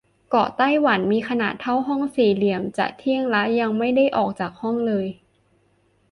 [0.29, 5.05] เกาะไต้หวัน มีขนาดเท่าห้องสี่เหลี่ยม จะเที่ยงละ ยังไม่ได้ออกจากห้องเลย!